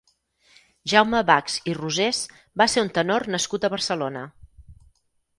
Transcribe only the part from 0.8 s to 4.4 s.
Jaume Bachs i Rosés va ser un tenor nascut a Barcelona.